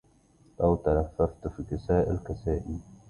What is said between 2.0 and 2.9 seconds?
الكسائي